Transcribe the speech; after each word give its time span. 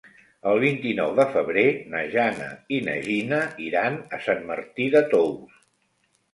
El 0.51 0.61
vint-i-nou 0.61 1.11
de 1.19 1.25
febrer 1.35 1.65
na 1.91 2.01
Jana 2.15 2.49
i 2.79 2.81
na 2.89 2.97
Gina 3.05 3.45
iran 3.69 4.03
a 4.17 4.23
Sant 4.27 4.45
Martí 4.51 4.91
de 4.99 5.07
Tous. 5.17 5.65